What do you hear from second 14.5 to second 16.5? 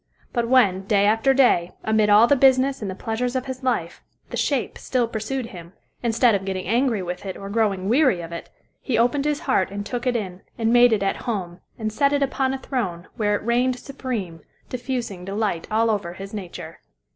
diffusing delight over all his